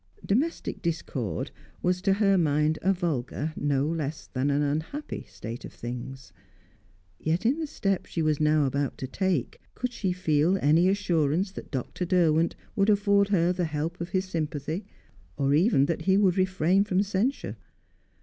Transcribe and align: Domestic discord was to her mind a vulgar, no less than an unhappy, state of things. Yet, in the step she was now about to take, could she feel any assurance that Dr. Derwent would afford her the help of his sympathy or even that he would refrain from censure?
Domestic 0.25 0.81
discord 0.81 1.51
was 1.83 2.01
to 2.01 2.13
her 2.13 2.35
mind 2.35 2.79
a 2.81 2.91
vulgar, 2.91 3.53
no 3.55 3.85
less 3.85 4.25
than 4.25 4.49
an 4.49 4.63
unhappy, 4.63 5.27
state 5.29 5.63
of 5.63 5.71
things. 5.71 6.33
Yet, 7.19 7.45
in 7.45 7.59
the 7.59 7.67
step 7.67 8.07
she 8.07 8.23
was 8.23 8.39
now 8.39 8.65
about 8.65 8.97
to 8.97 9.07
take, 9.07 9.59
could 9.75 9.93
she 9.93 10.11
feel 10.11 10.57
any 10.57 10.89
assurance 10.89 11.51
that 11.51 11.69
Dr. 11.69 12.05
Derwent 12.05 12.55
would 12.75 12.89
afford 12.89 13.27
her 13.27 13.53
the 13.53 13.65
help 13.65 14.01
of 14.01 14.09
his 14.09 14.25
sympathy 14.25 14.87
or 15.37 15.53
even 15.53 15.85
that 15.85 16.01
he 16.01 16.17
would 16.17 16.35
refrain 16.35 16.83
from 16.83 17.03
censure? 17.03 17.55